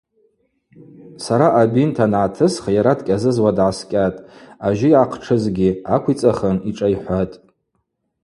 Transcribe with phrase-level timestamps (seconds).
[1.23, 4.23] Сара абинт ангӏатысх йара дкӏьазызуа дгӏаскӏьатӏ,
[4.67, 7.35] ажьы йгӏахътшызгьи аквицӏахын йшӏайхӏватӏ.